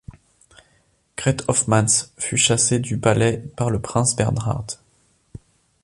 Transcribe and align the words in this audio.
Greet 1.15 1.47
Hofmans 1.47 2.09
fut 2.17 2.35
chassée 2.35 2.79
du 2.79 2.97
palais 2.97 3.37
par 3.55 3.69
le 3.69 3.79
prince 3.79 4.15
Bernhard. 4.15 4.65